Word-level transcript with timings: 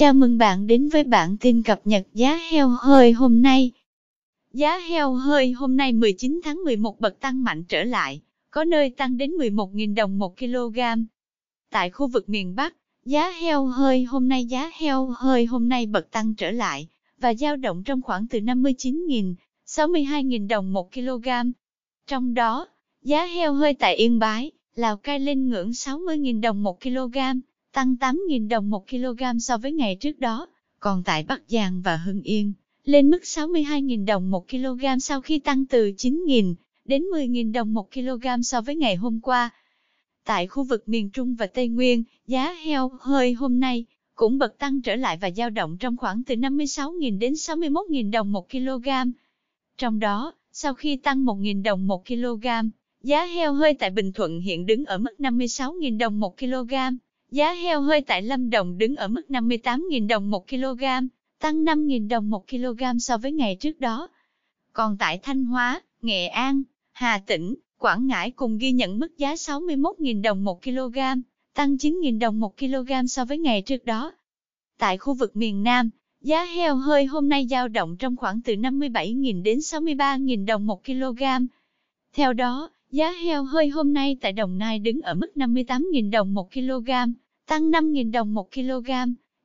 Chào 0.00 0.12
mừng 0.14 0.38
bạn 0.38 0.66
đến 0.66 0.88
với 0.88 1.04
bản 1.04 1.36
tin 1.40 1.62
cập 1.62 1.80
nhật 1.84 2.06
giá 2.14 2.38
heo 2.50 2.68
hơi 2.68 3.12
hôm 3.12 3.42
nay. 3.42 3.72
Giá 4.52 4.78
heo 4.78 5.14
hơi 5.14 5.52
hôm 5.52 5.76
nay 5.76 5.92
19 5.92 6.40
tháng 6.44 6.64
11 6.64 7.00
bật 7.00 7.20
tăng 7.20 7.44
mạnh 7.44 7.64
trở 7.64 7.84
lại, 7.84 8.20
có 8.50 8.64
nơi 8.64 8.90
tăng 8.90 9.16
đến 9.16 9.30
11.000 9.30 9.94
đồng 9.94 10.18
1 10.18 10.38
kg. 10.38 10.78
Tại 11.70 11.90
khu 11.90 12.06
vực 12.06 12.28
miền 12.28 12.54
Bắc, 12.54 12.76
giá 13.04 13.30
heo 13.30 13.66
hơi 13.66 14.04
hôm 14.04 14.28
nay 14.28 14.44
giá 14.44 14.70
heo 14.78 15.06
hơi 15.06 15.44
hôm 15.44 15.68
nay 15.68 15.86
bật 15.86 16.10
tăng 16.10 16.34
trở 16.34 16.50
lại 16.50 16.88
và 17.18 17.34
dao 17.34 17.56
động 17.56 17.82
trong 17.84 18.02
khoảng 18.02 18.26
từ 18.26 18.38
59.000, 18.38 19.34
62.000 19.66 20.48
đồng 20.48 20.72
1 20.72 20.92
kg. 20.92 21.28
Trong 22.06 22.34
đó, 22.34 22.66
giá 23.02 23.24
heo 23.24 23.54
hơi 23.54 23.74
tại 23.74 23.96
Yên 23.96 24.18
Bái, 24.18 24.50
Lào 24.74 24.96
Cai 24.96 25.20
lên 25.20 25.48
ngưỡng 25.48 25.70
60.000 25.70 26.40
đồng 26.40 26.62
1 26.62 26.80
kg 26.80 27.18
tăng 27.72 27.96
8.000 28.00 28.48
đồng 28.48 28.70
1 28.70 28.88
kg 28.88 29.38
so 29.40 29.58
với 29.58 29.72
ngày 29.72 29.96
trước 29.96 30.18
đó, 30.18 30.46
còn 30.80 31.02
tại 31.04 31.24
Bắc 31.28 31.42
Giang 31.48 31.82
và 31.82 31.96
Hưng 31.96 32.22
Yên, 32.22 32.52
lên 32.84 33.10
mức 33.10 33.22
62.000 33.22 34.06
đồng 34.06 34.30
1 34.30 34.48
kg 34.48 34.84
sau 35.00 35.20
khi 35.20 35.38
tăng 35.38 35.66
từ 35.66 35.92
9.000 35.96 36.54
đến 36.84 37.02
10.000 37.02 37.52
đồng 37.52 37.74
1 37.74 37.92
kg 37.92 38.42
so 38.42 38.60
với 38.60 38.76
ngày 38.76 38.96
hôm 38.96 39.20
qua. 39.20 39.50
Tại 40.24 40.46
khu 40.46 40.64
vực 40.64 40.88
miền 40.88 41.10
Trung 41.10 41.34
và 41.34 41.46
Tây 41.46 41.68
Nguyên, 41.68 42.04
giá 42.26 42.52
heo 42.52 42.90
hơi 43.00 43.32
hôm 43.32 43.60
nay 43.60 43.84
cũng 44.14 44.38
bật 44.38 44.58
tăng 44.58 44.82
trở 44.82 44.96
lại 44.96 45.18
và 45.20 45.30
dao 45.30 45.50
động 45.50 45.76
trong 45.80 45.96
khoảng 45.96 46.24
từ 46.24 46.34
56.000 46.34 47.18
đến 47.18 47.32
61.000 47.32 48.10
đồng 48.10 48.32
1 48.32 48.50
kg. 48.50 48.88
Trong 49.78 49.98
đó, 49.98 50.34
sau 50.52 50.74
khi 50.74 50.96
tăng 50.96 51.24
1.000 51.24 51.62
đồng 51.62 51.86
1 51.86 52.06
kg, 52.06 52.46
giá 53.02 53.24
heo 53.24 53.52
hơi 53.52 53.74
tại 53.74 53.90
Bình 53.90 54.12
Thuận 54.12 54.40
hiện 54.40 54.66
đứng 54.66 54.84
ở 54.84 54.98
mức 54.98 55.14
56.000 55.18 55.98
đồng 55.98 56.20
1 56.20 56.38
kg. 56.38 56.74
Giá 57.30 57.52
heo 57.52 57.80
hơi 57.80 58.00
tại 58.00 58.22
Lâm 58.22 58.50
Đồng 58.50 58.78
đứng 58.78 58.96
ở 58.96 59.08
mức 59.08 59.22
58.000 59.28 60.08
đồng 60.08 60.30
1 60.30 60.48
kg, 60.48 60.84
tăng 61.40 61.64
5.000 61.64 62.08
đồng 62.08 62.30
1 62.30 62.48
kg 62.48 62.98
so 63.00 63.16
với 63.16 63.32
ngày 63.32 63.56
trước 63.60 63.80
đó. 63.80 64.08
Còn 64.72 64.96
tại 64.98 65.18
Thanh 65.18 65.44
Hóa, 65.44 65.80
Nghệ 66.02 66.26
An, 66.26 66.62
Hà 66.92 67.18
Tĩnh, 67.26 67.54
Quảng 67.78 68.06
Ngãi 68.06 68.30
cùng 68.30 68.58
ghi 68.58 68.72
nhận 68.72 68.98
mức 68.98 69.18
giá 69.18 69.34
61.000 69.34 70.22
đồng 70.22 70.44
1 70.44 70.62
kg, 70.62 70.98
tăng 71.54 71.76
9.000 71.76 72.18
đồng 72.18 72.40
1 72.40 72.58
kg 72.58 73.06
so 73.08 73.24
với 73.24 73.38
ngày 73.38 73.62
trước 73.62 73.84
đó. 73.84 74.12
Tại 74.78 74.98
khu 74.98 75.14
vực 75.14 75.36
miền 75.36 75.62
Nam, 75.62 75.90
giá 76.20 76.44
heo 76.44 76.76
hơi 76.76 77.04
hôm 77.04 77.28
nay 77.28 77.46
dao 77.50 77.68
động 77.68 77.96
trong 77.96 78.16
khoảng 78.16 78.42
từ 78.42 78.52
57.000 78.52 79.42
đến 79.42 79.58
63.000 79.58 80.46
đồng 80.46 80.66
1 80.66 80.84
kg. 80.84 81.22
Theo 82.12 82.32
đó, 82.32 82.70
Giá 82.92 83.12
heo 83.12 83.44
hơi 83.44 83.68
hôm 83.68 83.92
nay 83.92 84.16
tại 84.20 84.32
Đồng 84.32 84.58
Nai 84.58 84.78
đứng 84.78 85.00
ở 85.00 85.14
mức 85.14 85.32
58.000 85.34 86.10
đồng 86.10 86.34
1 86.34 86.52
kg, 86.52 86.90
tăng 87.46 87.70
5.000 87.70 88.10
đồng 88.10 88.34
1 88.34 88.52
kg. 88.52 88.90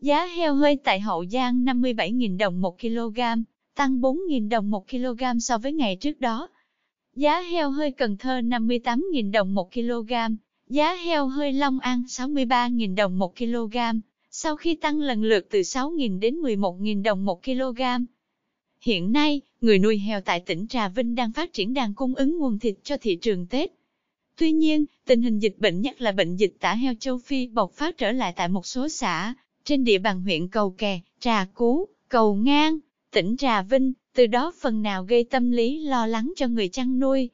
Giá 0.00 0.26
heo 0.26 0.54
hơi 0.54 0.76
tại 0.84 1.00
Hậu 1.00 1.24
Giang 1.26 1.64
57.000 1.64 2.38
đồng 2.38 2.60
1 2.60 2.80
kg, 2.80 3.20
tăng 3.74 4.00
4.000 4.00 4.48
đồng 4.48 4.70
1 4.70 4.88
kg 4.88 5.40
so 5.40 5.58
với 5.58 5.72
ngày 5.72 5.96
trước 5.96 6.20
đó. 6.20 6.48
Giá 7.14 7.40
heo 7.40 7.70
hơi 7.70 7.90
Cần 7.90 8.16
Thơ 8.16 8.40
58.000 8.40 9.30
đồng 9.32 9.54
1 9.54 9.72
kg, 9.72 10.12
giá 10.68 10.94
heo 10.94 11.26
hơi 11.26 11.52
Long 11.52 11.78
An 11.78 12.02
63.000 12.08 12.94
đồng 12.94 13.18
1 13.18 13.36
kg, 13.36 13.76
sau 14.30 14.56
khi 14.56 14.74
tăng 14.74 15.00
lần 15.00 15.22
lượt 15.22 15.46
từ 15.50 15.58
6.000 15.58 16.18
đến 16.20 16.34
11.000 16.34 17.02
đồng 17.02 17.24
1 17.24 17.44
kg. 17.44 17.82
Hiện 18.84 19.12
nay, 19.12 19.40
người 19.60 19.78
nuôi 19.78 19.98
heo 19.98 20.20
tại 20.20 20.40
tỉnh 20.40 20.66
Trà 20.66 20.88
Vinh 20.88 21.14
đang 21.14 21.32
phát 21.32 21.52
triển 21.52 21.74
đàn 21.74 21.94
cung 21.94 22.14
ứng 22.14 22.38
nguồn 22.38 22.58
thịt 22.58 22.74
cho 22.82 22.96
thị 23.00 23.16
trường 23.16 23.46
Tết. 23.46 23.70
Tuy 24.36 24.52
nhiên, 24.52 24.84
tình 25.06 25.22
hình 25.22 25.38
dịch 25.38 25.58
bệnh 25.58 25.80
nhất 25.80 26.00
là 26.00 26.12
bệnh 26.12 26.36
dịch 26.36 26.56
tả 26.60 26.74
heo 26.74 26.94
châu 27.00 27.18
Phi 27.18 27.46
bộc 27.46 27.72
phát 27.72 27.98
trở 27.98 28.12
lại 28.12 28.32
tại 28.36 28.48
một 28.48 28.66
số 28.66 28.88
xã, 28.88 29.34
trên 29.64 29.84
địa 29.84 29.98
bàn 29.98 30.20
huyện 30.20 30.48
Cầu 30.48 30.74
Kè, 30.78 31.00
Trà 31.20 31.44
Cú, 31.54 31.88
Cầu 32.08 32.34
Ngang, 32.34 32.78
tỉnh 33.12 33.36
Trà 33.36 33.62
Vinh, 33.62 33.92
từ 34.14 34.26
đó 34.26 34.52
phần 34.60 34.82
nào 34.82 35.04
gây 35.04 35.24
tâm 35.24 35.50
lý 35.50 35.84
lo 35.84 36.06
lắng 36.06 36.32
cho 36.36 36.48
người 36.48 36.68
chăn 36.68 36.98
nuôi. 36.98 37.30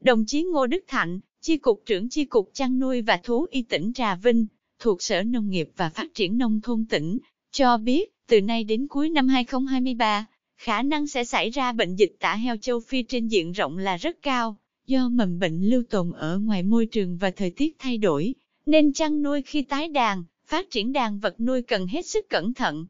Đồng 0.00 0.24
chí 0.26 0.42
Ngô 0.42 0.66
Đức 0.66 0.84
Thạnh, 0.88 1.20
Chi 1.40 1.56
cục 1.56 1.82
trưởng 1.86 2.08
Chi 2.08 2.24
cục 2.24 2.50
chăn 2.52 2.78
nuôi 2.78 3.02
và 3.02 3.20
thú 3.22 3.46
y 3.50 3.62
tỉnh 3.62 3.92
Trà 3.92 4.14
Vinh, 4.14 4.46
thuộc 4.78 5.02
Sở 5.02 5.22
Nông 5.22 5.50
nghiệp 5.50 5.70
và 5.76 5.90
Phát 5.90 6.14
triển 6.14 6.38
Nông 6.38 6.60
thôn 6.60 6.84
tỉnh, 6.90 7.18
cho 7.50 7.76
biết, 7.76 8.12
từ 8.28 8.40
nay 8.40 8.64
đến 8.64 8.86
cuối 8.86 9.10
năm 9.10 9.28
2023, 9.28 10.26
khả 10.60 10.82
năng 10.82 11.06
sẽ 11.06 11.24
xảy 11.24 11.50
ra 11.50 11.72
bệnh 11.72 11.96
dịch 11.96 12.16
tả 12.20 12.34
heo 12.34 12.56
châu 12.56 12.80
Phi 12.80 13.02
trên 13.02 13.28
diện 13.28 13.52
rộng 13.52 13.78
là 13.78 13.96
rất 13.96 14.22
cao, 14.22 14.56
do 14.86 15.08
mầm 15.08 15.38
bệnh 15.38 15.62
lưu 15.62 15.82
tồn 15.90 16.12
ở 16.12 16.38
ngoài 16.38 16.62
môi 16.62 16.86
trường 16.86 17.16
và 17.16 17.30
thời 17.30 17.50
tiết 17.50 17.76
thay 17.78 17.98
đổi, 17.98 18.34
nên 18.66 18.92
chăn 18.92 19.22
nuôi 19.22 19.42
khi 19.42 19.62
tái 19.62 19.88
đàn, 19.88 20.24
phát 20.46 20.70
triển 20.70 20.92
đàn 20.92 21.18
vật 21.18 21.40
nuôi 21.40 21.62
cần 21.62 21.86
hết 21.86 22.06
sức 22.06 22.28
cẩn 22.28 22.54
thận. 22.54 22.86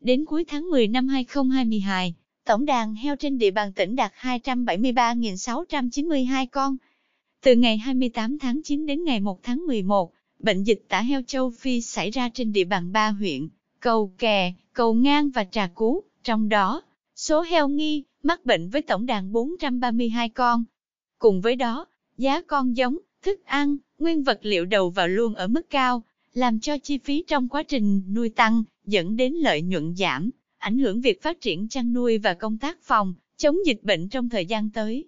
Đến 0.00 0.24
cuối 0.24 0.44
tháng 0.44 0.70
10 0.70 0.88
năm 0.88 1.08
2022, 1.08 2.14
tổng 2.44 2.66
đàn 2.66 2.94
heo 2.94 3.16
trên 3.16 3.38
địa 3.38 3.50
bàn 3.50 3.72
tỉnh 3.72 3.96
đạt 3.96 4.12
273.692 4.20 6.46
con. 6.52 6.76
Từ 7.42 7.54
ngày 7.54 7.78
28 7.78 8.38
tháng 8.38 8.60
9 8.64 8.86
đến 8.86 9.04
ngày 9.04 9.20
1 9.20 9.42
tháng 9.42 9.66
11, 9.66 10.12
bệnh 10.38 10.62
dịch 10.62 10.84
tả 10.88 11.00
heo 11.00 11.22
châu 11.26 11.50
Phi 11.50 11.80
xảy 11.80 12.10
ra 12.10 12.28
trên 12.28 12.52
địa 12.52 12.64
bàn 12.64 12.92
ba 12.92 13.10
huyện, 13.10 13.48
Cầu 13.80 14.12
Kè, 14.18 14.52
Cầu 14.72 14.94
Ngang 14.94 15.30
và 15.30 15.44
Trà 15.44 15.66
Cú, 15.74 16.02
trong 16.24 16.48
đó, 16.48 16.82
Số 17.16 17.40
heo 17.40 17.68
nghi, 17.68 18.04
mắc 18.22 18.46
bệnh 18.46 18.68
với 18.68 18.82
tổng 18.82 19.06
đàn 19.06 19.32
432 19.32 20.28
con. 20.28 20.64
Cùng 21.18 21.40
với 21.40 21.56
đó, 21.56 21.86
giá 22.18 22.42
con 22.42 22.76
giống, 22.76 22.98
thức 23.22 23.44
ăn, 23.44 23.76
nguyên 23.98 24.22
vật 24.22 24.38
liệu 24.42 24.64
đầu 24.64 24.90
vào 24.90 25.08
luôn 25.08 25.34
ở 25.34 25.48
mức 25.48 25.70
cao, 25.70 26.02
làm 26.34 26.60
cho 26.60 26.78
chi 26.78 26.98
phí 26.98 27.24
trong 27.26 27.48
quá 27.48 27.62
trình 27.62 28.02
nuôi 28.14 28.28
tăng, 28.28 28.62
dẫn 28.86 29.16
đến 29.16 29.32
lợi 29.32 29.62
nhuận 29.62 29.94
giảm, 29.96 30.30
ảnh 30.58 30.78
hưởng 30.78 31.00
việc 31.00 31.22
phát 31.22 31.40
triển 31.40 31.68
chăn 31.68 31.92
nuôi 31.92 32.18
và 32.18 32.34
công 32.34 32.58
tác 32.58 32.78
phòng, 32.82 33.14
chống 33.36 33.56
dịch 33.66 33.82
bệnh 33.82 34.08
trong 34.08 34.28
thời 34.28 34.46
gian 34.46 34.70
tới. 34.70 35.04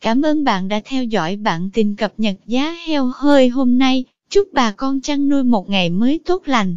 Cảm 0.00 0.22
ơn 0.22 0.44
bạn 0.44 0.68
đã 0.68 0.80
theo 0.84 1.04
dõi 1.04 1.36
bản 1.36 1.70
tin 1.72 1.96
cập 1.96 2.12
nhật 2.16 2.36
giá 2.46 2.72
heo 2.86 3.12
hơi 3.14 3.48
hôm 3.48 3.78
nay. 3.78 4.04
Chúc 4.28 4.48
bà 4.52 4.72
con 4.72 5.00
chăn 5.00 5.28
nuôi 5.28 5.44
một 5.44 5.70
ngày 5.70 5.90
mới 5.90 6.20
tốt 6.24 6.42
lành. 6.48 6.76